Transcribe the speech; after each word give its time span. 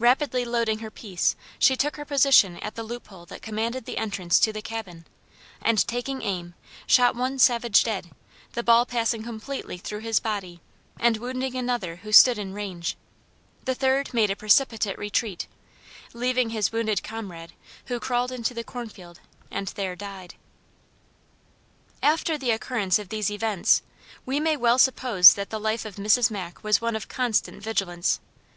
Rapidly 0.00 0.44
loading 0.44 0.80
her 0.80 0.90
piece 0.90 1.36
she 1.60 1.76
took 1.76 1.94
her 1.94 2.04
position 2.04 2.56
at 2.58 2.74
the 2.74 2.82
loop 2.82 3.06
hole 3.06 3.24
that 3.26 3.40
commanded 3.40 3.84
the 3.84 3.98
entrance 3.98 4.40
to 4.40 4.52
the 4.52 4.62
cabin, 4.62 5.06
and 5.62 5.86
taking 5.86 6.22
aim, 6.22 6.54
shot 6.88 7.14
one 7.14 7.38
savage 7.38 7.84
dead, 7.84 8.10
the 8.54 8.64
ball 8.64 8.84
passing 8.84 9.22
completely 9.22 9.78
through 9.78 10.00
his 10.00 10.18
body 10.18 10.60
and 10.98 11.18
wounding 11.18 11.54
another 11.54 12.00
who 12.02 12.10
stood 12.10 12.36
in 12.36 12.52
range. 12.52 12.96
The 13.64 13.76
third 13.76 14.12
made 14.12 14.28
a 14.28 14.34
precipitate 14.34 14.98
retreat, 14.98 15.46
leaving 16.12 16.50
his 16.50 16.72
wounded 16.72 17.04
comrade 17.04 17.52
who 17.84 18.00
crawled 18.00 18.32
into 18.32 18.52
the 18.54 18.64
cornfield 18.64 19.20
and 19.52 19.68
there 19.68 19.94
died. 19.94 20.34
After 22.02 22.36
the 22.36 22.50
occurrence 22.50 22.98
of 22.98 23.08
these 23.08 23.30
events 23.30 23.82
we 24.26 24.40
may 24.40 24.56
well 24.56 24.80
suppose 24.80 25.34
that 25.34 25.50
the 25.50 25.60
life 25.60 25.84
of 25.84 25.94
Mrs. 25.94 26.28
Mack 26.28 26.64
was 26.64 26.80
one 26.80 26.96
of 26.96 27.06
constant 27.06 27.62
vigilance. 27.62 28.18